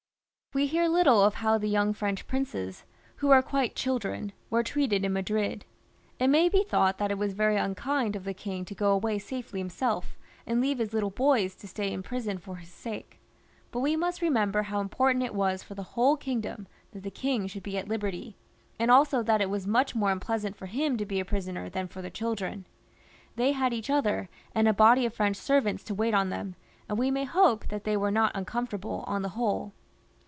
We 0.53 0.67
hear 0.67 0.89
little 0.89 1.23
of 1.23 1.35
how 1.35 1.57
the 1.57 1.69
young 1.69 1.93
French 1.93 2.27
princes, 2.27 2.83
who 3.15 3.29
were 3.29 3.41
quite 3.41 3.73
children, 3.73 4.33
were 4.49 4.63
treated 4.63 5.05
in 5.05 5.13
Madrid. 5.13 5.63
It 6.19 6.27
may 6.27 6.49
be 6.49 6.65
thought 6.65 6.97
that 6.97 7.09
it 7.09 7.17
was 7.17 7.31
very 7.31 7.55
unkind 7.55 8.17
of 8.17 8.25
the 8.25 8.33
king 8.33 8.65
to 8.65 8.75
go 8.75 8.91
away 8.91 9.17
safely 9.17 9.59
himself 9.61 10.17
and 10.45 10.59
leave 10.59 10.79
his 10.79 10.91
little 10.91 11.09
boys 11.09 11.55
to 11.55 11.69
stay 11.69 11.93
in 11.93 12.03
prison 12.03 12.37
for 12.37 12.57
his 12.57 12.67
sake; 12.67 13.21
but 13.71 13.79
we 13.79 13.95
must 13.95 14.21
remember 14.21 14.63
how 14.63 14.81
important 14.81 15.23
it 15.23 15.33
was 15.33 15.63
for 15.63 15.73
the 15.73 15.95
whole 15.95 16.17
kingdom 16.17 16.67
that 16.91 17.03
the 17.03 17.09
king 17.11 17.47
should 17.47 17.63
be 17.63 17.77
at 17.77 17.87
liberty, 17.87 18.35
and 18.77 18.91
also 18.91 19.23
that 19.23 19.39
it 19.39 19.49
was 19.49 19.65
much 19.65 19.95
more 19.95 20.11
unpleasant 20.11 20.57
for 20.57 20.65
him 20.65 20.97
to 20.97 21.05
be 21.05 21.21
a 21.21 21.23
prisoner 21.23 21.69
than 21.69 21.87
for 21.87 22.01
the 22.01 22.09
children. 22.11 22.65
They 23.37 23.53
had 23.53 23.71
each 23.73 23.89
other, 23.89 24.27
and 24.53 24.67
a 24.67 24.73
body 24.73 25.05
of 25.05 25.13
French 25.13 25.37
servants 25.37 25.85
to 25.85 25.95
wait 25.95 26.13
on 26.13 26.29
them, 26.29 26.55
and 26.89 26.97
we 26.99 27.09
may 27.09 27.23
hope 27.23 27.69
that 27.69 27.85
they 27.85 27.95
were 27.95 28.11
not 28.11 28.33
imcomfortable, 28.35 29.05
on 29.07 29.21
the 29.21 29.29
whole. 29.39 29.71